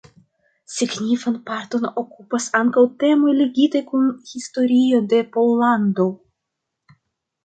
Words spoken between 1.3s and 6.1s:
parton okupas ankaŭ temoj ligitaj kun historio de Pollando.